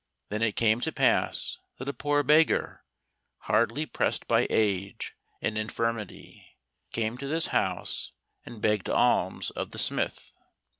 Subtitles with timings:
[0.29, 2.83] Then it came to pass that a poor beggar,
[3.41, 6.57] hardly pressed by age and infirmity,
[6.91, 8.11] came to this house
[8.43, 10.31] and begged alms of the smith.